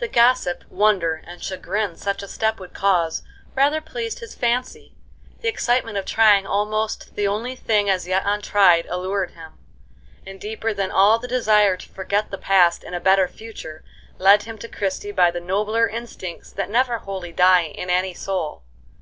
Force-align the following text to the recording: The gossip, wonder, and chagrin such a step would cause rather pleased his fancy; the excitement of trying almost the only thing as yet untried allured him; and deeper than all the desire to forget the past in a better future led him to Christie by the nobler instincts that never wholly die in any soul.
The 0.00 0.06
gossip, 0.06 0.64
wonder, 0.68 1.22
and 1.26 1.42
chagrin 1.42 1.96
such 1.96 2.22
a 2.22 2.28
step 2.28 2.60
would 2.60 2.74
cause 2.74 3.22
rather 3.54 3.80
pleased 3.80 4.18
his 4.18 4.34
fancy; 4.34 4.96
the 5.40 5.48
excitement 5.48 5.96
of 5.96 6.04
trying 6.04 6.46
almost 6.46 7.14
the 7.16 7.26
only 7.26 7.56
thing 7.56 7.88
as 7.88 8.06
yet 8.06 8.22
untried 8.26 8.84
allured 8.90 9.30
him; 9.30 9.52
and 10.26 10.38
deeper 10.38 10.74
than 10.74 10.90
all 10.90 11.18
the 11.18 11.26
desire 11.26 11.78
to 11.78 11.88
forget 11.88 12.30
the 12.30 12.36
past 12.36 12.84
in 12.84 12.92
a 12.92 13.00
better 13.00 13.26
future 13.26 13.82
led 14.18 14.42
him 14.42 14.58
to 14.58 14.68
Christie 14.68 15.10
by 15.10 15.30
the 15.30 15.40
nobler 15.40 15.88
instincts 15.88 16.52
that 16.52 16.68
never 16.68 16.98
wholly 16.98 17.32
die 17.32 17.68
in 17.68 17.88
any 17.88 18.12
soul. 18.12 18.62